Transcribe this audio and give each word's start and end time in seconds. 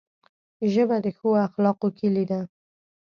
ژبه 0.73 0.97
د 1.05 1.07
ښو 1.17 1.29
اخلاقو 1.47 1.87
کلۍ 1.99 2.25
ده 2.31 2.39